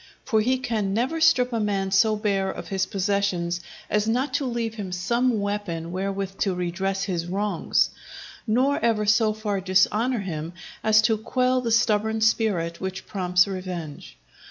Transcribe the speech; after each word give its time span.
For 0.25 0.41
he 0.41 0.57
can 0.57 0.95
never 0.95 1.21
strip 1.21 1.53
a 1.53 1.59
man 1.59 1.91
so 1.91 2.15
bare 2.15 2.49
of 2.49 2.69
his 2.69 2.87
possessions 2.87 3.61
as 3.87 4.07
not 4.07 4.33
to 4.33 4.47
leave 4.47 4.73
him 4.73 4.91
some 4.91 5.39
weapon 5.39 5.91
wherewith 5.91 6.39
to 6.39 6.55
redress 6.55 7.03
his 7.03 7.27
wrongs, 7.27 7.91
nor 8.47 8.79
ever 8.79 9.05
so 9.05 9.31
far 9.31 9.61
dishonour 9.61 10.21
him 10.21 10.53
as 10.83 11.03
to 11.03 11.19
quell 11.19 11.61
the 11.61 11.69
stubborn 11.69 12.19
spirit 12.21 12.81
which 12.81 13.05
prompts 13.05 13.47
revenge. 13.47 14.17